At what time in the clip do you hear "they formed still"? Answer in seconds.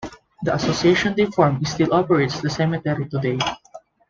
1.15-1.93